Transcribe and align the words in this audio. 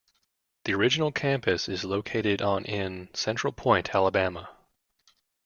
The 0.65 0.73
original 0.73 1.11
campus 1.11 1.69
is 1.69 1.85
located 1.85 2.41
on 2.41 2.65
in 2.65 3.09
Center 3.13 3.51
Point, 3.51 3.93
Alabama. 3.93 4.49